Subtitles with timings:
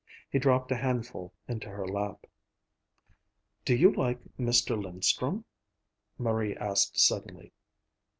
[0.31, 2.25] He dropped a handful into her lap.
[3.65, 4.75] "Do you like Mr.
[4.75, 5.43] Linstrum?"
[6.17, 7.53] Marie asked suddenly.